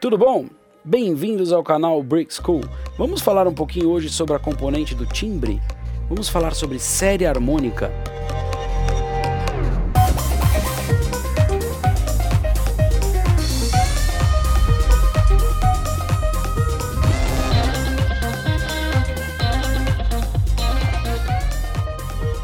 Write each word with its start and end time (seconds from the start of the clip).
Tudo 0.00 0.16
bom? 0.16 0.46
Bem-vindos 0.82 1.52
ao 1.52 1.62
canal 1.62 2.02
Brick 2.02 2.32
School. 2.32 2.62
Vamos 2.96 3.20
falar 3.20 3.46
um 3.46 3.52
pouquinho 3.52 3.90
hoje 3.90 4.08
sobre 4.08 4.34
a 4.34 4.38
componente 4.38 4.94
do 4.94 5.04
timbre. 5.04 5.60
Vamos 6.08 6.26
falar 6.26 6.54
sobre 6.54 6.78
série 6.78 7.26
harmônica. 7.26 7.92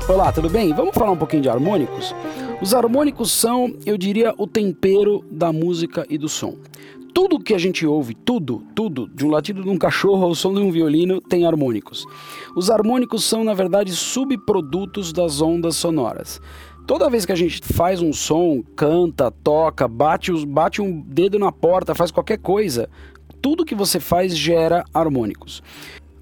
Olá, 0.06 0.30
tudo 0.30 0.50
bem? 0.50 0.74
Vamos 0.74 0.94
falar 0.94 1.10
um 1.10 1.16
pouquinho 1.16 1.42
de 1.42 1.48
harmônicos? 1.48 2.14
Os 2.60 2.74
harmônicos 2.74 3.32
são, 3.32 3.74
eu 3.86 3.96
diria, 3.96 4.34
o 4.36 4.46
tempero 4.46 5.24
da 5.30 5.50
música 5.52 6.06
e 6.10 6.18
do 6.18 6.28
som. 6.28 6.56
Tudo 7.16 7.40
que 7.40 7.54
a 7.54 7.58
gente 7.58 7.86
ouve, 7.86 8.14
tudo, 8.14 8.62
tudo, 8.74 9.08
de 9.08 9.24
um 9.24 9.30
latido 9.30 9.62
de 9.62 9.70
um 9.70 9.78
cachorro 9.78 10.22
ao 10.22 10.34
som 10.34 10.52
de 10.52 10.60
um 10.60 10.70
violino, 10.70 11.18
tem 11.18 11.46
harmônicos. 11.46 12.04
Os 12.54 12.70
harmônicos 12.70 13.24
são, 13.24 13.42
na 13.42 13.54
verdade, 13.54 13.90
subprodutos 13.92 15.14
das 15.14 15.40
ondas 15.40 15.76
sonoras. 15.76 16.42
Toda 16.86 17.08
vez 17.08 17.24
que 17.24 17.32
a 17.32 17.34
gente 17.34 17.62
faz 17.72 18.02
um 18.02 18.12
som, 18.12 18.62
canta, 18.76 19.30
toca, 19.30 19.88
bate, 19.88 20.30
bate 20.44 20.82
um 20.82 21.00
dedo 21.00 21.38
na 21.38 21.50
porta, 21.50 21.94
faz 21.94 22.10
qualquer 22.10 22.36
coisa, 22.36 22.86
tudo 23.40 23.64
que 23.64 23.74
você 23.74 23.98
faz 23.98 24.36
gera 24.36 24.84
harmônicos. 24.92 25.62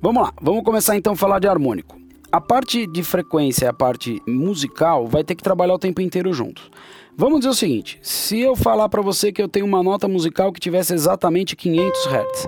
Vamos 0.01 0.23
lá, 0.23 0.33
vamos 0.41 0.63
começar 0.63 0.97
então 0.97 1.15
a 1.15 1.17
falar 1.17 1.41
de 1.41 1.49
harmônico. 1.49 2.04
A 2.35 2.41
parte 2.41 2.85
de 2.85 3.05
frequência 3.05 3.67
e 3.67 3.69
a 3.69 3.73
parte 3.73 4.21
musical 4.27 5.07
vai 5.07 5.23
ter 5.23 5.37
que 5.37 5.43
trabalhar 5.45 5.75
o 5.75 5.79
tempo 5.79 6.01
inteiro 6.01 6.33
juntos. 6.33 6.69
Vamos 7.17 7.39
dizer 7.39 7.51
o 7.51 7.55
seguinte: 7.55 7.97
se 8.03 8.41
eu 8.41 8.57
falar 8.57 8.89
para 8.89 9.01
você 9.01 9.31
que 9.31 9.41
eu 9.41 9.47
tenho 9.47 9.65
uma 9.65 9.85
nota 9.85 10.09
musical 10.09 10.53
que 10.53 10.59
tivesse 10.59 10.93
exatamente 10.93 11.55
500 11.55 12.07
Hz, 12.09 12.47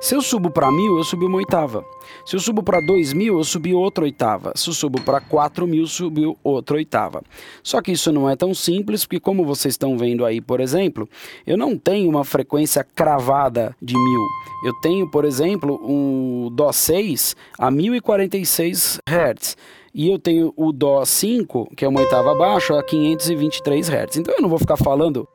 se 0.00 0.14
eu 0.14 0.22
subo 0.22 0.50
para 0.50 0.70
1000, 0.70 0.96
eu 0.96 1.04
subi 1.04 1.24
uma 1.24 1.38
oitava. 1.38 1.84
Se 2.24 2.36
eu 2.36 2.40
subo 2.40 2.62
para 2.62 2.80
2000, 2.80 3.36
eu 3.36 3.44
subi 3.44 3.74
outra 3.74 4.04
oitava. 4.04 4.52
Se 4.54 4.68
eu 4.70 4.74
subo 4.74 5.00
para 5.00 5.20
4000, 5.20 5.86
subiu 5.86 6.38
outra 6.42 6.76
oitava. 6.76 7.22
Só 7.62 7.82
que 7.82 7.92
isso 7.92 8.12
não 8.12 8.28
é 8.30 8.36
tão 8.36 8.54
simples, 8.54 9.04
porque 9.04 9.20
como 9.20 9.44
vocês 9.44 9.74
estão 9.74 9.98
vendo 9.98 10.24
aí, 10.24 10.40
por 10.40 10.60
exemplo, 10.60 11.08
eu 11.46 11.56
não 11.56 11.76
tenho 11.76 12.08
uma 12.08 12.24
frequência 12.24 12.84
cravada 12.84 13.76
de 13.82 13.94
1000. 13.94 14.20
Eu 14.66 14.74
tenho, 14.80 15.10
por 15.10 15.24
exemplo, 15.24 15.80
um 15.82 16.50
Dó 16.52 16.72
6 16.72 17.36
a 17.58 17.70
1046 17.70 19.00
Hz 19.06 19.56
e 19.94 20.08
eu 20.08 20.18
tenho 20.18 20.52
o 20.56 20.72
Dó 20.72 21.04
5, 21.04 21.70
que 21.76 21.84
é 21.84 21.88
uma 21.88 22.00
oitava 22.00 22.32
abaixo, 22.32 22.74
a 22.74 22.82
523 22.82 23.88
Hz. 23.88 24.16
Então 24.16 24.34
eu 24.34 24.42
não 24.42 24.48
vou 24.48 24.58
ficar 24.58 24.76
falando 24.76 25.26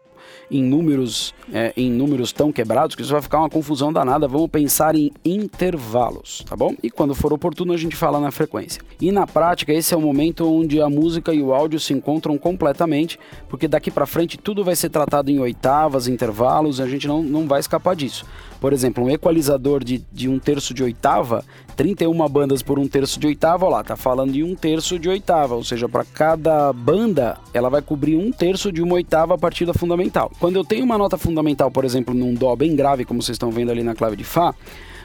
em 0.49 0.63
números, 0.63 1.33
é, 1.52 1.73
em 1.75 1.91
números 1.91 2.31
tão 2.31 2.52
quebrados 2.52 2.95
que 2.95 3.02
isso 3.02 3.11
vai 3.11 3.22
ficar 3.22 3.39
uma 3.39 3.49
confusão 3.49 3.91
danada. 3.91 4.27
Vamos 4.27 4.50
pensar 4.50 4.95
em 4.95 5.11
intervalos, 5.23 6.44
tá 6.47 6.55
bom? 6.55 6.75
E 6.81 6.89
quando 6.89 7.16
for 7.16 7.33
oportuno 7.33 7.73
a 7.73 7.77
gente 7.77 7.95
fala 7.95 8.19
na 8.19 8.31
frequência. 8.31 8.81
E 9.02 9.11
na 9.11 9.25
prática 9.25 9.73
esse 9.73 9.94
é 9.94 9.97
o 9.97 10.02
momento 10.02 10.45
onde 10.45 10.81
a 10.81 10.89
música 10.89 11.33
e 11.33 11.41
o 11.41 11.53
áudio 11.53 11.80
se 11.80 11.94
encontram 11.94 12.38
completamente, 12.38 13.19
porque 13.50 13.67
daqui 13.67 13.91
para 13.91 14.05
frente 14.05 14.38
tudo 14.38 14.63
vai 14.63 14.75
ser 14.75 14.89
tratado 14.89 15.30
em 15.31 15.39
oitavas, 15.39 16.08
intervalos, 16.08 16.80
a 16.80 16.88
gente 16.88 17.07
não, 17.07 17.22
não 17.22 17.47
vai 17.47 17.59
escapar 17.59 17.95
disso. 17.95 18.25
Por 18.63 18.72
exemplo, 18.72 19.03
um 19.03 19.09
equalizador 19.09 19.83
de, 19.83 20.05
de 20.09 20.30
um 20.30 20.39
terço 20.39 20.73
de 20.73 20.81
oitava, 20.81 21.44
31 21.75 22.30
bandas 22.30 22.61
por 22.61 22.80
um 22.80 22.88
terço 22.88 23.19
de 23.19 23.28
oitava, 23.28 23.66
ó 23.66 23.69
lá, 23.69 23.83
tá 23.83 23.97
falando 23.97 24.31
de 24.31 24.41
um 24.41 24.55
terço 24.55 24.97
de 24.97 25.09
oitava, 25.09 25.55
ou 25.55 25.63
seja, 25.63 25.89
para 25.89 26.05
cada 26.05 26.72
banda 26.72 27.38
ela 27.53 27.69
vai 27.69 27.81
cobrir 27.81 28.16
um 28.16 28.31
terço 28.31 28.72
de 28.72 28.81
uma 28.81 28.95
oitava 28.95 29.33
a 29.33 29.38
partir 29.38 29.66
da 29.66 29.73
fundamental. 29.73 30.31
Quando 30.39 30.55
eu 30.55 30.63
tenho 30.63 30.83
uma 30.83 30.97
nota 30.97 31.17
fundamental, 31.17 31.71
por 31.71 31.85
exemplo, 31.85 32.13
num 32.13 32.33
Dó 32.33 32.55
bem 32.55 32.75
grave, 32.75 33.05
como 33.05 33.21
vocês 33.21 33.35
estão 33.35 33.51
vendo 33.51 33.71
ali 33.71 33.83
na 33.83 33.95
clave 33.95 34.15
de 34.15 34.23
Fá, 34.23 34.53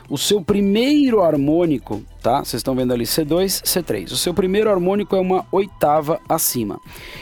o 0.09 0.17
seu 0.17 0.41
primeiro 0.41 1.21
harmônico, 1.21 2.03
tá? 2.23 2.39
Vocês 2.39 2.61
estão 2.61 2.75
vendo 2.75 2.93
ali 2.93 3.05
C2, 3.05 3.63
C3. 3.63 4.13
O 4.13 4.17
seu 4.17 4.33
primeiro 4.33 4.71
harmônico 4.71 5.15
é 5.15 5.21
uma 5.21 5.45
oitava 5.53 6.19
acima. 6.29 6.81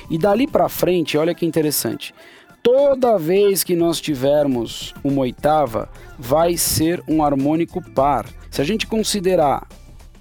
E 0.08 0.16
dali 0.16 0.46
para 0.46 0.68
frente, 0.68 1.18
olha 1.18 1.34
que 1.34 1.44
interessante. 1.44 2.14
Toda 2.62 3.18
vez 3.18 3.64
que 3.64 3.74
nós 3.74 4.00
tivermos 4.00 4.94
uma 5.02 5.22
oitava, 5.22 5.88
vai 6.18 6.56
ser 6.56 7.02
um 7.08 7.22
harmônico 7.22 7.82
par. 7.92 8.26
Se 8.50 8.60
a 8.60 8.64
gente 8.64 8.86
considerar 8.86 9.66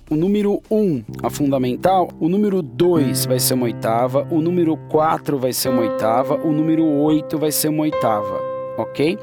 o 0.10 0.16
número 0.16 0.62
1, 0.70 1.04
a 1.24 1.30
fundamental, 1.30 2.10
o 2.20 2.30
número 2.30 2.62
2 2.62 3.26
vai 3.26 3.40
ser 3.40 3.56
uma 3.56 3.66
oitava, 3.66 4.28
o 4.30 4.40
número 4.40 4.78
4 4.90 5.38
vai 5.38 5.52
ser 5.52 5.70
uma 5.70 5.82
oitava, 5.82 6.36
o 6.36 6.52
número 6.52 6.86
8 6.86 7.38
vai 7.38 7.52
ser 7.52 7.70
uma 7.70 7.84
oitava, 7.84 8.40
ok? 8.78 9.18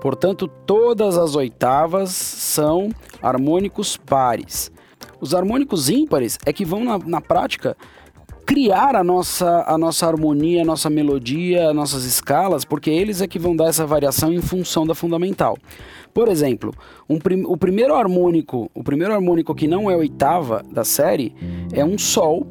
Portanto, 0.00 0.46
todas 0.46 1.18
as 1.18 1.34
oitavas 1.34 2.10
são 2.10 2.90
harmônicos 3.20 3.96
pares. 3.96 4.70
Os 5.20 5.34
harmônicos 5.34 5.88
ímpares 5.88 6.38
é 6.46 6.52
que 6.52 6.64
vão, 6.64 6.84
na, 6.84 6.98
na 6.98 7.20
prática, 7.20 7.76
criar 8.46 8.94
a 8.94 9.02
nossa, 9.02 9.64
a 9.66 9.76
nossa 9.76 10.06
harmonia, 10.06 10.62
a 10.62 10.64
nossa 10.64 10.88
melodia, 10.88 11.68
as 11.68 11.74
nossas 11.74 12.04
escalas, 12.04 12.64
porque 12.64 12.88
eles 12.88 13.20
é 13.20 13.26
que 13.26 13.38
vão 13.38 13.56
dar 13.56 13.66
essa 13.66 13.84
variação 13.84 14.32
em 14.32 14.40
função 14.40 14.86
da 14.86 14.94
fundamental. 14.94 15.58
Por 16.12 16.28
exemplo, 16.28 16.72
um 17.08 17.18
prim 17.18 17.44
o 17.46 17.56
primeiro 17.56 17.94
harmônico, 17.94 18.70
o 18.74 18.82
primeiro 18.82 19.14
harmônico 19.14 19.54
que 19.54 19.68
não 19.68 19.90
é 19.90 19.96
oitava 19.96 20.62
da 20.70 20.84
série 20.84 21.34
é 21.72 21.84
um 21.84 21.98
sol, 21.98 22.46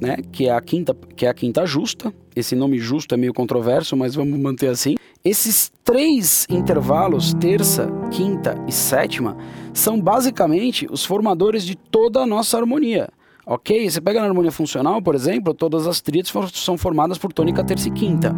né, 0.00 0.18
que 0.30 0.48
é 0.48 0.52
a 0.52 0.60
quinta, 0.60 0.96
que 1.16 1.26
é 1.26 1.28
a 1.28 1.34
quinta 1.34 1.66
justa. 1.66 2.12
Esse 2.34 2.54
nome 2.54 2.78
justo 2.78 3.14
é 3.14 3.18
meio 3.18 3.34
controverso, 3.34 3.96
mas 3.96 4.14
vamos 4.14 4.38
manter 4.38 4.68
assim. 4.68 4.94
Esses 5.24 5.72
três 5.82 6.46
intervalos, 6.48 7.34
terça, 7.34 7.90
quinta 8.12 8.54
e 8.68 8.72
sétima, 8.72 9.36
são 9.74 10.00
basicamente 10.00 10.86
os 10.90 11.04
formadores 11.04 11.64
de 11.64 11.76
toda 11.76 12.20
a 12.20 12.26
nossa 12.26 12.56
harmonia. 12.56 13.08
Ok? 13.50 13.88
Você 13.88 13.98
pega 13.98 14.20
na 14.20 14.26
harmonia 14.26 14.52
funcional, 14.52 15.00
por 15.00 15.14
exemplo, 15.14 15.54
todas 15.54 15.86
as 15.86 16.02
tríades 16.02 16.30
são 16.52 16.76
formadas 16.76 17.16
por 17.16 17.32
tônica, 17.32 17.64
terça 17.64 17.88
e 17.88 17.90
quinta. 17.90 18.36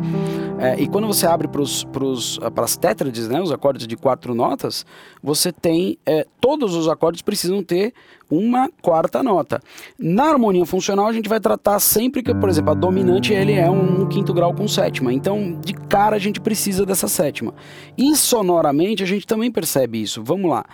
É, 0.57 0.81
e 0.81 0.87
quando 0.87 1.09
você 1.09 1.27
abre 1.27 1.49
para 1.49 2.63
as 2.63 2.77
tétrades, 2.77 3.27
né, 3.29 3.43
os 3.43 3.51
acordes 3.51 3.89
de 3.89 3.97
quatro 3.97 4.37
notas, 4.37 4.87
você 5.21 5.51
tem. 5.51 5.99
É, 6.07 6.25
todos 6.41 6.77
os 6.77 6.87
acordes 6.87 7.23
precisam 7.23 7.61
ter 7.61 7.93
uma 8.31 8.71
quarta 8.81 9.21
nota. 9.21 9.61
Na 9.99 10.27
harmonia 10.27 10.65
funcional, 10.65 11.09
a 11.09 11.13
gente 11.13 11.29
vai 11.29 11.41
tratar 11.41 11.81
sempre 11.81 12.23
que, 12.23 12.33
por 12.33 12.49
exemplo, 12.49 12.71
a 12.71 12.75
dominante 12.75 13.33
ele 13.33 13.55
é 13.55 13.69
um, 13.69 14.03
um 14.03 14.07
quinto 14.07 14.33
grau 14.33 14.55
com 14.55 14.69
sétima. 14.69 15.13
Então, 15.13 15.59
de 15.61 15.75
cara, 15.75 16.15
a 16.15 16.21
gente 16.21 16.41
precisa 16.41 16.87
dessa 16.87 17.09
sétima. 17.09 17.53
E 17.99 18.15
sonoramente, 18.15 19.03
a 19.03 19.07
gente 19.07 19.27
também 19.27 19.51
percebe 19.51 20.01
isso. 20.01 20.23
Vamos 20.23 20.49
lá. 20.49 20.65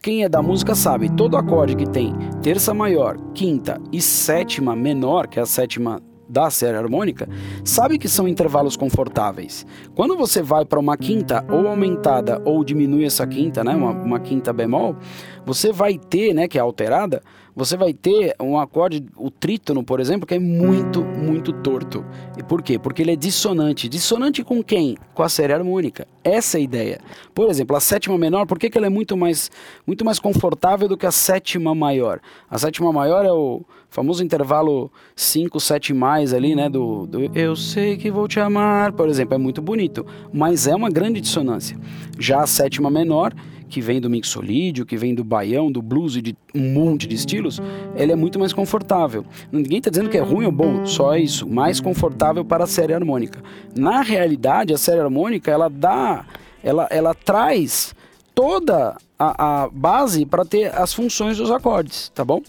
Quem 0.00 0.24
é 0.24 0.28
da 0.28 0.42
música 0.42 0.74
sabe, 0.74 1.10
todo 1.10 1.36
acorde 1.36 1.76
que 1.76 1.88
tem 1.88 2.12
terça 2.42 2.74
maior, 2.74 3.16
quinta 3.34 3.80
e 3.92 4.00
sétima 4.00 4.74
menor, 4.74 5.28
que 5.28 5.38
é 5.38 5.42
a 5.42 5.46
sétima 5.46 6.00
da 6.28 6.50
série 6.50 6.76
harmônica, 6.76 7.28
sabe 7.62 7.98
que 7.98 8.08
são 8.08 8.26
intervalos 8.26 8.76
confortáveis. 8.76 9.66
Quando 9.94 10.16
você 10.16 10.42
vai 10.42 10.64
para 10.64 10.80
uma 10.80 10.96
quinta 10.96 11.44
ou 11.48 11.68
aumentada 11.68 12.40
ou 12.44 12.64
diminui 12.64 13.04
essa 13.04 13.26
quinta, 13.26 13.62
né, 13.62 13.76
uma, 13.76 13.90
uma 13.90 14.18
quinta 14.18 14.52
bemol, 14.52 14.96
você 15.44 15.70
vai 15.70 15.98
ter, 15.98 16.32
né, 16.32 16.48
que 16.48 16.58
é 16.58 16.60
alterada, 16.60 17.22
você 17.54 17.76
vai 17.76 17.92
ter 17.92 18.34
um 18.40 18.58
acorde, 18.58 19.04
o 19.16 19.30
trítono, 19.30 19.84
por 19.84 20.00
exemplo, 20.00 20.26
que 20.26 20.34
é 20.34 20.38
muito, 20.38 21.02
muito 21.02 21.52
torto. 21.52 22.04
E 22.38 22.42
por 22.42 22.62
quê? 22.62 22.78
Porque 22.78 23.02
ele 23.02 23.12
é 23.12 23.16
dissonante. 23.16 23.88
Dissonante 23.88 24.42
com 24.42 24.62
quem? 24.62 24.96
Com 25.14 25.22
a 25.22 25.28
série 25.28 25.52
harmônica. 25.52 26.06
Essa 26.24 26.56
é 26.56 26.60
a 26.60 26.64
ideia. 26.64 27.00
Por 27.34 27.50
exemplo, 27.50 27.76
a 27.76 27.80
sétima 27.80 28.16
menor, 28.16 28.46
por 28.46 28.58
que, 28.58 28.70
que 28.70 28.78
ela 28.78 28.86
é 28.86 28.90
muito 28.90 29.16
mais, 29.16 29.50
muito 29.86 30.04
mais 30.04 30.18
confortável 30.18 30.88
do 30.88 30.96
que 30.96 31.06
a 31.06 31.10
sétima 31.10 31.74
maior? 31.74 32.20
A 32.50 32.58
sétima 32.58 32.92
maior 32.92 33.24
é 33.24 33.32
o 33.32 33.62
famoso 33.90 34.24
intervalo 34.24 34.90
5, 35.14 35.60
7 35.60 35.92
mais 35.92 36.32
ali, 36.32 36.54
né? 36.54 36.70
Do, 36.70 37.06
do 37.06 37.38
Eu 37.38 37.54
sei 37.54 37.98
que 37.98 38.10
vou 38.10 38.26
te 38.26 38.40
amar, 38.40 38.92
por 38.92 39.08
exemplo, 39.08 39.34
é 39.34 39.38
muito 39.38 39.60
bonito, 39.60 40.06
mas 40.32 40.66
é 40.66 40.74
uma 40.74 40.88
grande 40.88 41.20
dissonância. 41.20 41.78
Já 42.18 42.42
a 42.42 42.46
sétima 42.46 42.90
menor 42.90 43.34
que 43.72 43.80
vem 43.80 44.02
do 44.02 44.10
mixolídio, 44.10 44.84
que 44.84 44.98
vem 44.98 45.14
do 45.14 45.24
baião, 45.24 45.72
do 45.72 45.80
blues 45.80 46.14
e 46.14 46.20
de 46.20 46.36
um 46.54 46.74
monte 46.74 47.06
de 47.06 47.14
estilos, 47.14 47.58
ele 47.96 48.12
é 48.12 48.14
muito 48.14 48.38
mais 48.38 48.52
confortável. 48.52 49.24
Ninguém 49.50 49.78
está 49.78 49.88
dizendo 49.88 50.10
que 50.10 50.18
é 50.18 50.20
ruim 50.20 50.44
ou 50.44 50.52
bom, 50.52 50.84
só 50.84 51.16
isso, 51.16 51.48
mais 51.48 51.80
confortável 51.80 52.44
para 52.44 52.64
a 52.64 52.66
série 52.66 52.92
harmônica. 52.92 53.42
Na 53.74 54.02
realidade, 54.02 54.74
a 54.74 54.78
série 54.78 55.00
harmônica 55.00 55.50
ela 55.50 55.70
dá, 55.70 56.26
ela, 56.62 56.86
ela 56.90 57.14
traz 57.14 57.94
toda 58.34 58.94
a, 59.18 59.62
a 59.62 59.68
base 59.70 60.26
para 60.26 60.44
ter 60.44 60.66
as 60.74 60.92
funções 60.92 61.38
dos 61.38 61.50
acordes, 61.50 62.10
tá 62.14 62.22
bom? 62.22 62.42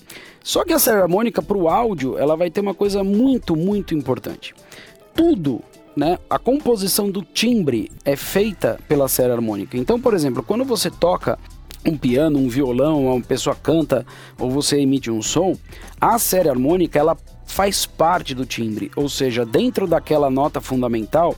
Só 0.43 0.65
que 0.65 0.73
a 0.73 0.79
série 0.79 0.99
harmônica 0.99 1.41
para 1.41 1.57
o 1.57 1.69
áudio 1.69 2.17
ela 2.17 2.35
vai 2.35 2.51
ter 2.51 2.59
uma 2.59 2.73
coisa 2.73 3.01
muito, 3.01 3.55
muito 3.55 3.95
importante. 3.95 4.53
Tudo 5.15 5.61
né, 5.95 6.17
a 6.29 6.39
composição 6.39 7.09
do 7.09 7.21
timbre 7.21 7.91
é 8.03 8.15
feita 8.15 8.79
pela 8.87 9.07
série 9.07 9.31
harmônica. 9.31 9.77
Então, 9.77 9.99
por 9.99 10.13
exemplo, 10.13 10.43
quando 10.43 10.65
você 10.65 10.89
toca 10.89 11.37
um 11.85 11.97
piano, 11.97 12.39
um 12.39 12.47
violão, 12.47 13.05
uma 13.07 13.21
pessoa 13.21 13.55
canta 13.55 14.05
ou 14.39 14.49
você 14.49 14.79
emite 14.79 15.11
um 15.11 15.21
som, 15.21 15.55
a 15.99 16.17
série 16.17 16.49
harmônica 16.49 16.97
ela 16.97 17.17
faz 17.45 17.85
parte 17.85 18.33
do 18.33 18.45
timbre, 18.45 18.89
ou 18.95 19.09
seja, 19.09 19.45
dentro 19.45 19.85
daquela 19.85 20.29
nota 20.29 20.61
fundamental 20.61 21.35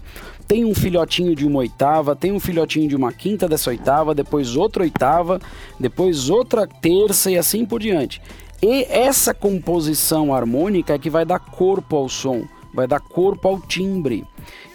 tem 0.48 0.64
um 0.64 0.76
filhotinho 0.76 1.36
de 1.36 1.46
uma 1.46 1.60
oitava, 1.60 2.16
tem 2.16 2.32
um 2.32 2.40
filhotinho 2.40 2.88
de 2.88 2.96
uma 2.96 3.12
quinta 3.12 3.48
dessa 3.48 3.72
oitava, 3.72 4.14
depois 4.14 4.56
outra 4.56 4.84
oitava, 4.84 5.40
depois 5.80 6.30
outra 6.30 6.68
terça 6.68 7.32
e 7.32 7.38
assim 7.38 7.66
por 7.66 7.80
diante. 7.80 8.22
E 8.62 8.84
essa 8.84 9.34
composição 9.34 10.34
harmônica 10.34 10.94
é 10.94 11.00
que 11.00 11.10
vai 11.10 11.26
dar 11.26 11.40
corpo 11.40 11.96
ao 11.96 12.08
som, 12.08 12.44
vai 12.76 12.88
dar 12.88 13.00
corpo 13.00 13.48
ao 13.48 13.60
timbre. 13.60 14.26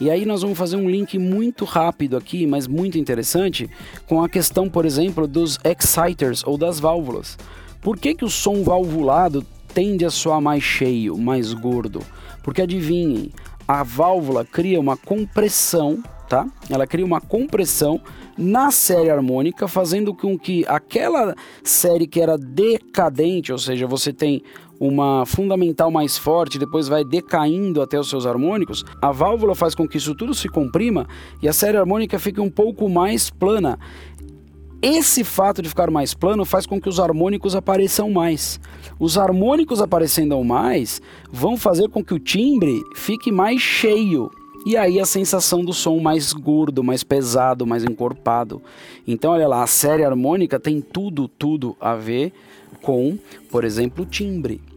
E 0.00 0.11
aí 0.11 0.25
nós 0.25 0.43
vamos 0.43 0.56
fazer 0.58 0.76
um 0.76 0.88
link 0.88 1.19
muito 1.19 1.64
rápido 1.64 2.17
aqui, 2.17 2.47
mas 2.47 2.67
muito 2.67 2.99
interessante, 2.99 3.69
com 4.08 4.23
a 4.23 4.29
questão, 4.29 4.69
por 4.69 4.87
exemplo, 4.87 5.29
dos 5.29 5.58
exciters 5.62 6.43
ou 6.44 6.56
das 6.56 6.81
válvulas. 6.81 7.38
Por 7.81 7.99
que, 7.99 8.14
que 8.14 8.25
o 8.25 8.31
som 8.31 8.62
valvulado 8.62 9.44
tende 9.73 10.05
a 10.05 10.11
soar 10.11 10.41
mais 10.41 10.62
cheio, 10.62 11.17
mais 11.17 11.52
gordo? 11.52 12.00
Porque 12.43 12.62
adivinhem, 12.62 13.31
a 13.69 13.82
válvula 13.82 14.44
cria 14.44 14.81
uma 14.81 14.96
compressão, 14.96 16.03
tá? 16.29 16.46
Ela 16.69 16.87
cria 16.87 17.05
uma 17.05 17.20
compressão 17.20 18.00
na 18.37 18.70
série 18.70 19.11
harmônica, 19.11 19.69
fazendo 19.69 20.14
com 20.14 20.38
que 20.38 20.64
aquela 20.67 21.35
série 21.62 22.06
que 22.06 22.20
era 22.20 22.38
decadente, 22.38 23.53
ou 23.53 23.58
seja, 23.58 23.87
você 23.87 24.12
tem 24.12 24.43
uma 24.81 25.27
fundamental 25.27 25.91
mais 25.91 26.17
forte, 26.17 26.59
depois 26.59 26.88
vai 26.88 27.05
decaindo 27.05 27.82
até 27.82 28.00
os 28.00 28.09
seus 28.09 28.25
harmônicos, 28.25 28.82
a 29.03 29.12
válvula 29.12 29.55
faz 29.55 29.75
com 29.75 29.87
que 29.87 29.99
isso 29.99 30.15
tudo 30.15 30.32
se 30.32 30.49
comprima 30.49 31.06
e 31.43 31.49
a 31.49 31.53
série 31.53 31.77
harmônica 31.77 32.19
fique 32.19 32.41
um 32.41 32.49
pouco 32.49 32.88
mais 32.88 33.29
plana. 33.29 33.79
Esse 34.82 35.23
fato 35.23 35.61
de 35.61 35.69
ficar 35.69 35.91
mais 35.91 36.15
plano 36.15 36.47
faz 36.47 36.65
com 36.65 36.81
que 36.81 36.88
os 36.88 36.99
harmônicos 36.99 37.55
apareçam 37.55 38.11
mais. 38.11 38.59
Os 38.99 39.19
harmônicos 39.19 39.82
aparecendo 39.82 40.43
mais 40.43 41.03
vão 41.31 41.59
fazer 41.59 41.91
com 41.91 42.03
que 42.03 42.15
o 42.15 42.19
timbre 42.19 42.82
fique 42.97 43.31
mais 43.31 43.61
cheio. 43.61 44.31
E 44.65 44.79
aí 44.79 44.99
a 44.99 45.05
sensação 45.05 45.62
do 45.62 45.75
som 45.75 45.99
mais 45.99 46.32
gordo, 46.32 46.82
mais 46.82 47.05
pesado, 47.05 47.67
mais 47.67 47.85
encorpado. 47.85 48.62
Então, 49.06 49.32
olha 49.32 49.47
lá, 49.47 49.62
a 49.62 49.67
série 49.67 50.05
harmônica 50.05 50.59
tem 50.59 50.81
tudo, 50.81 51.29
tudo 51.29 51.77
a 51.79 51.94
ver 51.94 52.32
com, 52.81 53.19
por 53.50 53.65
exemplo, 53.65 54.05
o 54.05 54.06
timbre. 54.06 54.69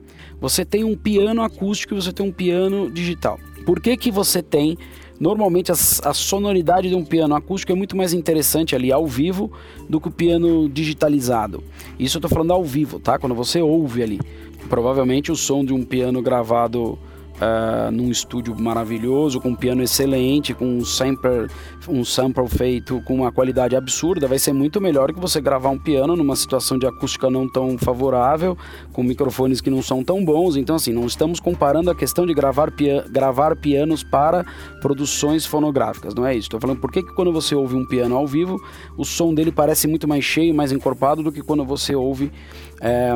Você 0.44 0.66
tem 0.66 0.84
um 0.84 0.94
piano 0.94 1.42
acústico 1.42 1.94
e 1.94 2.02
você 2.02 2.12
tem 2.12 2.26
um 2.26 2.32
piano 2.32 2.92
digital. 2.92 3.40
Por 3.66 3.80
que, 3.80 3.96
que 3.96 4.12
você 4.12 4.44
tem 4.44 4.78
Normalmente 5.18 5.72
a, 5.72 5.76
a, 5.76 6.14
sonoridade 6.14 6.90
de 6.90 6.96
um 6.96 7.06
piano 7.06 7.34
acústico 7.34 7.72
é 7.72 7.76
muito 7.76 7.96
mais 7.96 8.12
interessante 8.12 8.76
ali 8.76 8.92
ao 8.92 9.08
vivo 9.08 9.54
do 9.88 10.02
que 10.02 10.10
o 10.10 10.12
piano 10.12 10.68
digitalizado. 10.68 11.64
Isso 11.98 12.18
eu 12.18 12.20
estou 12.20 12.30
falando 12.30 12.52
ao 12.52 12.64
vivo, 12.64 13.00
tá? 13.00 13.18
Quando 13.18 13.34
você 13.34 13.62
ouve 13.62 14.04
ali. 14.04 14.20
Provavelmente 14.68 15.32
o 15.32 15.36
som 15.36 15.64
de 15.64 15.72
um 15.72 15.84
piano 15.84 16.22
gravado 16.22 17.00
uh, 17.44 17.92
num 17.92 18.10
estúdio 18.10 18.56
maravilhoso, 18.58 19.40
com 19.40 19.50
um 19.50 19.56
piano 19.56 19.84
excelente, 19.84 20.54
com 20.54 20.66
um 20.66 20.86
sample, 20.86 21.48
um 21.88 22.04
sample 22.06 22.48
feito 22.48 23.02
com 23.06 23.16
uma 23.16 23.32
qualidade 23.32 23.76
absurda, 23.76 24.28
vai 24.28 24.40
ser 24.40 24.54
muito 24.54 24.80
melhor 24.80 25.14
que 25.14 25.20
você 25.20 25.42
gravar 25.42 25.70
um 25.70 25.78
piano 25.78 26.16
numa 26.16 26.36
situação 26.36 26.78
de 26.78 26.88
acústica 26.88 27.30
não 27.30 27.48
tão 27.48 27.78
favorável, 27.78 28.58
com 28.92 29.04
microfones 29.04 29.62
que 29.62 29.70
não 29.70 29.82
são 29.82 30.04
tão 30.04 30.24
bons. 30.24 30.56
Então, 30.56 30.76
assim, 30.76 30.94
não 30.94 31.06
estamos 31.06 31.40
comparando 31.40 31.90
a 31.92 31.96
questão 31.96 32.26
de 32.26 32.34
gravar, 32.34 32.72
pia 32.72 33.06
gravar 33.10 33.56
pianos 33.56 34.04
para 34.04 34.46
produções 34.82 35.46
fonográficas, 35.46 36.14
não 36.14 36.26
é 36.26 36.34
isso. 36.34 36.48
Estou 36.48 36.60
falando 36.60 36.80
por 36.80 36.92
que, 36.92 37.04
que 37.04 37.14
quando 37.14 37.32
você 37.32 37.56
ouve 37.56 37.76
um 37.76 37.86
piano 37.86 38.16
ao 38.16 38.28
vivo, 38.28 38.58
o 38.98 39.04
som 39.04 39.34
dele 39.34 39.52
parece 39.52 39.88
muito 39.88 40.08
mais 40.08 40.24
cheio, 40.24 40.54
mais 40.54 40.72
encorpado 40.72 41.24
do 41.24 41.32
que 41.32 41.42
quando 41.42 41.66
você 41.66 41.96
ouve 41.96 42.32
é, 42.80 43.14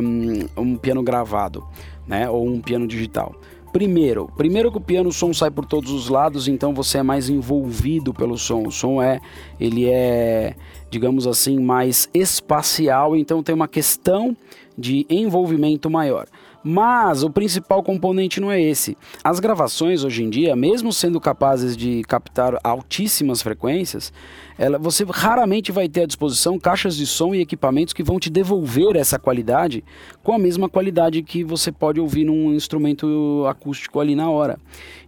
um 0.57 0.75
piano 0.77 1.03
gravado, 1.03 1.63
né, 2.07 2.29
ou 2.29 2.47
um 2.47 2.62
piano 2.62 2.88
digital. 2.88 3.35
Primeiro, 3.77 4.27
primeiro 4.35 4.71
que 4.71 4.79
o 4.79 4.81
piano 4.81 5.09
o 5.09 5.13
som 5.13 5.31
sai 5.31 5.51
por 5.51 5.63
todos 5.63 5.91
os 5.91 6.09
lados, 6.09 6.47
então 6.47 6.74
você 6.74 6.97
é 6.97 7.03
mais 7.03 7.29
envolvido 7.29 8.12
pelo 8.12 8.35
som. 8.35 8.63
O 8.63 8.71
som 8.71 9.00
é, 9.00 9.21
ele 9.59 9.88
é, 9.88 10.56
digamos 10.89 11.27
assim, 11.27 11.59
mais 11.59 12.09
espacial, 12.12 13.15
então 13.15 13.44
tem 13.44 13.53
uma 13.53 13.68
questão 13.68 14.35
de 14.75 15.06
envolvimento 15.07 15.91
maior. 15.91 16.25
Mas 16.63 17.24
o 17.24 17.30
principal 17.30 17.81
componente 17.83 18.39
não 18.42 18.51
é 18.51 18.62
esse. 18.62 18.98
As 19.24 19.39
gravações 19.39 20.04
hoje 20.04 20.24
em 20.24 20.30
dia, 20.30 20.56
mesmo 20.56 20.92
sendo 20.92 21.19
capazes 21.19 21.77
de 21.77 22.01
captar 22.04 22.57
altíssimas 22.63 23.42
frequências, 23.42 24.12
ela, 24.57 24.77
você 24.77 25.06
raramente 25.07 25.71
vai 25.71 25.88
ter 25.88 26.01
à 26.01 26.06
disposição 26.06 26.59
caixas 26.59 26.95
de 26.95 27.06
som 27.06 27.33
e 27.36 27.42
equipamentos 27.42 27.94
que 27.94 28.04
vão 28.04 28.19
te 28.19 28.30
devolver 28.30 28.95
essa 28.95 29.19
qualidade 29.19 29.83
com 30.24 30.33
a 30.33 30.39
mesma 30.39 30.68
qualidade 30.68 31.21
que 31.21 31.44
você 31.44 31.71
pode 31.71 32.00
ouvir 32.00 32.25
num 32.25 32.54
instrumento 32.54 33.45
acústico 33.48 34.00
ali 34.00 34.15
na 34.15 34.30
hora. 34.30 34.57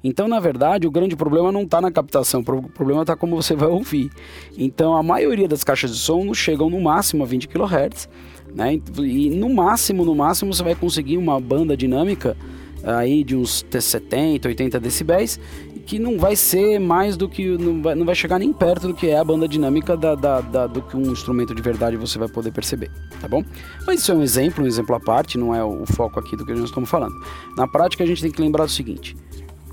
Então, 0.04 0.28
na 0.28 0.40
verdade, 0.40 0.88
o 0.88 0.92
grande 0.92 1.16
problema 1.16 1.52
não 1.52 1.64
está 1.64 1.82
na 1.82 1.92
captação, 1.92 2.42
o 2.42 2.70
problema 2.70 3.02
está 3.02 3.16
como 3.16 3.36
você 3.36 3.56
vai 3.56 3.70
ouvir. 3.70 4.10
Então, 4.58 4.96
a 4.96 5.04
maioria 5.04 5.48
das 5.48 5.64
caixas 5.64 5.92
de 5.92 5.98
som 5.98 6.34
chegam 6.34 6.70
no 6.70 6.80
máximo 6.80 7.24
a 7.24 7.26
20 7.26 7.48
kHz 7.48 8.08
né? 8.54 8.80
E 8.98 9.30
no 9.30 9.54
máximo, 9.54 10.06
no 10.06 10.16
máximo 10.16 10.54
você 10.54 10.64
vai 10.64 10.76
conseguir 10.76 11.18
uma 11.18 11.40
banda 11.40 11.76
dinâmica 11.76 12.36
aí 12.84 13.24
de 13.24 13.36
uns 13.36 13.66
70, 13.70 14.48
80 14.48 14.80
decibéis, 14.80 15.40
que 15.86 15.98
não 15.98 16.20
vai 16.20 16.36
ser 16.36 16.80
mais 16.80 17.18
do 17.18 17.28
que 17.28 17.58
não 17.58 17.82
vai, 17.82 17.96
não 17.96 18.06
vai 18.06 18.14
chegar 18.14 18.38
nem 18.38 18.54
perto 18.54 18.88
do 18.88 18.94
que 18.94 19.08
é 19.08 19.18
a 19.18 19.24
banda 19.24 19.48
dinâmica 19.48 19.98
da, 19.98 20.14
da, 20.14 20.40
da, 20.40 20.68
do 20.68 20.84
que 20.84 20.96
um 20.96 21.12
instrumento 21.12 21.56
de 21.56 21.62
verdade 21.64 21.98
você 21.98 22.20
vai 22.20 22.28
poder 22.28 22.52
perceber, 22.52 22.92
tá 23.20 23.28
bom? 23.28 23.44
Mas 23.88 24.02
isso 24.02 24.12
é 24.12 24.16
um 24.16 24.22
exemplo, 24.22 24.64
um 24.64 24.68
exemplo 24.68 24.96
à 24.96 25.00
parte, 25.00 25.36
não 25.36 25.54
é 25.54 25.64
o 25.64 25.86
foco 25.88 26.20
aqui 26.20 26.38
do 26.38 26.46
que 26.46 26.54
nós 26.54 26.66
estamos 26.66 26.90
falando. 26.90 27.16
Na 27.58 27.68
prática 27.68 28.04
a 28.04 28.08
gente 28.08 28.22
tem 28.22 28.32
que 28.32 28.40
lembrar 28.40 28.66
o 28.66 28.70
seguinte: 28.70 29.18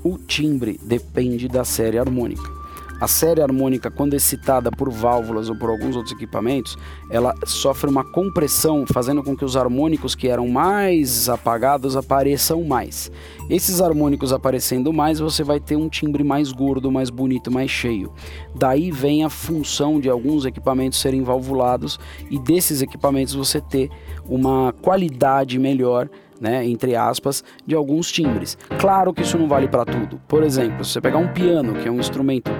o 0.03 0.17
timbre 0.17 0.79
depende 0.83 1.47
da 1.47 1.63
série 1.63 1.99
harmônica. 1.99 2.66
A 2.99 3.07
série 3.07 3.41
harmônica, 3.41 3.91
quando 3.91 4.15
excitada 4.15 4.71
por 4.71 4.89
válvulas 4.89 5.49
ou 5.49 5.55
por 5.55 5.69
alguns 5.69 5.95
outros 5.95 6.15
equipamentos, 6.15 6.75
ela 7.11 7.35
sofre 7.45 7.87
uma 7.87 8.03
compressão, 8.03 8.85
fazendo 8.91 9.21
com 9.21 9.37
que 9.37 9.45
os 9.45 9.55
harmônicos 9.55 10.15
que 10.15 10.27
eram 10.27 10.47
mais 10.47 11.29
apagados 11.29 11.95
apareçam 11.95 12.63
mais. 12.63 13.11
Esses 13.51 13.81
harmônicos 13.81 14.33
aparecendo 14.33 14.91
mais, 14.91 15.19
você 15.19 15.43
vai 15.43 15.59
ter 15.59 15.75
um 15.75 15.87
timbre 15.87 16.23
mais 16.23 16.51
gordo, 16.51 16.91
mais 16.91 17.11
bonito, 17.11 17.51
mais 17.51 17.69
cheio. 17.69 18.11
Daí 18.55 18.89
vem 18.89 19.23
a 19.23 19.29
função 19.29 19.99
de 19.99 20.09
alguns 20.09 20.43
equipamentos 20.43 20.99
serem 20.99 21.21
valvulados 21.21 21.99
e 22.31 22.39
desses 22.39 22.81
equipamentos 22.81 23.35
você 23.35 23.61
ter 23.61 23.91
uma 24.27 24.73
qualidade 24.81 25.59
melhor 25.59 26.09
né, 26.39 26.65
entre 26.65 26.95
aspas, 26.95 27.43
de 27.65 27.75
alguns 27.75 28.11
timbres. 28.11 28.57
Claro 28.79 29.13
que 29.13 29.21
isso 29.21 29.37
não 29.37 29.47
vale 29.47 29.67
para 29.67 29.85
tudo. 29.85 30.21
Por 30.27 30.43
exemplo, 30.43 30.85
se 30.85 30.93
você 30.93 31.01
pegar 31.01 31.17
um 31.17 31.27
piano, 31.27 31.73
que 31.75 31.87
é 31.87 31.91
um 31.91 31.99
instrumento 31.99 32.51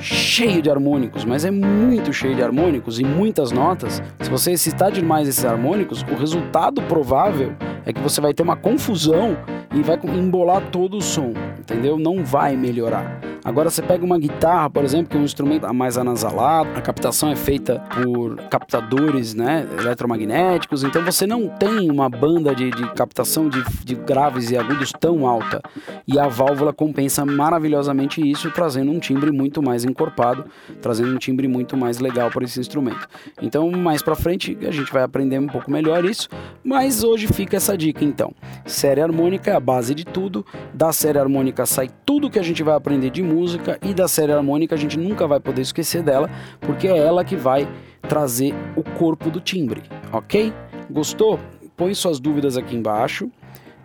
cheio 0.00 0.62
de 0.62 0.70
harmônicos, 0.70 1.24
mas 1.24 1.44
é 1.44 1.50
muito 1.50 2.12
cheio 2.12 2.34
de 2.34 2.42
harmônicos 2.42 2.98
e 2.98 3.04
muitas 3.04 3.52
notas. 3.52 4.02
Se 4.20 4.30
você 4.30 4.52
excitar 4.52 4.90
demais 4.90 5.28
esses 5.28 5.44
harmônicos, 5.44 6.02
o 6.02 6.14
resultado 6.14 6.82
provável 6.82 7.52
é 7.84 7.92
que 7.92 8.00
você 8.00 8.20
vai 8.20 8.34
ter 8.34 8.42
uma 8.42 8.56
confusão 8.56 9.36
e 9.74 9.82
vai 9.82 9.98
embolar 10.04 10.62
todo 10.70 10.96
o 10.96 11.02
som, 11.02 11.32
entendeu? 11.58 11.98
Não 11.98 12.24
vai 12.24 12.56
melhorar. 12.56 13.29
Agora 13.44 13.70
você 13.70 13.80
pega 13.80 14.04
uma 14.04 14.18
guitarra, 14.18 14.68
por 14.68 14.84
exemplo, 14.84 15.08
que 15.08 15.16
é 15.16 15.20
um 15.20 15.24
instrumento 15.24 15.72
mais 15.72 15.96
anasalado, 15.96 16.70
a 16.76 16.80
captação 16.80 17.30
é 17.30 17.36
feita 17.36 17.82
por 17.94 18.36
captadores 18.48 19.34
né, 19.34 19.66
eletromagnéticos, 19.78 20.84
então 20.84 21.02
você 21.04 21.26
não 21.26 21.48
tem 21.48 21.90
uma 21.90 22.08
banda 22.08 22.54
de, 22.54 22.70
de 22.70 22.92
captação 22.94 23.48
de, 23.48 23.62
de 23.84 23.94
graves 23.94 24.50
e 24.50 24.56
agudos 24.56 24.92
tão 24.92 25.26
alta. 25.26 25.62
E 26.06 26.18
a 26.18 26.28
válvula 26.28 26.72
compensa 26.72 27.24
maravilhosamente 27.24 28.20
isso, 28.20 28.50
trazendo 28.50 28.90
um 28.90 28.98
timbre 28.98 29.32
muito 29.32 29.62
mais 29.62 29.84
encorpado, 29.84 30.44
trazendo 30.82 31.14
um 31.14 31.18
timbre 31.18 31.48
muito 31.48 31.76
mais 31.76 31.98
legal 31.98 32.30
para 32.30 32.44
esse 32.44 32.60
instrumento. 32.60 33.08
Então, 33.40 33.70
mais 33.70 34.02
para 34.02 34.14
frente, 34.14 34.56
a 34.66 34.70
gente 34.70 34.92
vai 34.92 35.02
aprender 35.02 35.38
um 35.38 35.46
pouco 35.46 35.70
melhor 35.70 36.04
isso, 36.04 36.28
mas 36.62 37.02
hoje 37.02 37.26
fica 37.26 37.56
essa 37.56 37.76
dica 37.76 38.04
então. 38.04 38.34
Série 38.66 39.00
harmônica 39.00 39.50
é 39.50 39.54
a 39.54 39.60
base 39.60 39.94
de 39.94 40.04
tudo, 40.04 40.44
da 40.74 40.92
série 40.92 41.18
harmônica 41.18 41.64
sai 41.64 41.88
tudo 42.04 42.28
que 42.28 42.38
a 42.38 42.42
gente 42.42 42.62
vai 42.62 42.74
aprender 42.74 43.10
de 43.10 43.22
música 43.30 43.78
e 43.82 43.94
da 43.94 44.08
série 44.08 44.32
harmônica 44.32 44.74
a 44.74 44.78
gente 44.78 44.98
nunca 44.98 45.26
vai 45.26 45.38
poder 45.38 45.62
esquecer 45.62 46.02
dela, 46.02 46.28
porque 46.60 46.88
é 46.88 46.96
ela 46.96 47.24
que 47.24 47.36
vai 47.36 47.68
trazer 48.02 48.54
o 48.76 48.82
corpo 48.82 49.30
do 49.30 49.40
timbre, 49.40 49.82
ok? 50.12 50.52
Gostou? 50.90 51.38
Põe 51.76 51.94
suas 51.94 52.18
dúvidas 52.18 52.56
aqui 52.56 52.74
embaixo, 52.74 53.30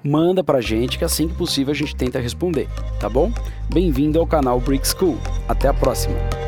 manda 0.04 0.44
pra 0.44 0.60
gente 0.62 0.98
que 0.98 1.06
assim 1.06 1.28
que 1.28 1.36
possível 1.36 1.72
a 1.72 1.76
gente 1.76 1.96
tenta 1.96 2.20
responder, 2.20 2.68
tá 3.00 3.08
bom? 3.08 3.32
Bem-vindo 3.74 4.20
ao 4.20 4.28
canal 4.28 4.60
Brick 4.60 4.88
School. 4.88 5.18
Até 5.48 5.68
a 5.68 5.74
próxima. 5.74 6.45